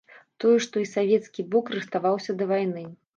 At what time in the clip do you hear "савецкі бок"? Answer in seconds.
0.95-1.69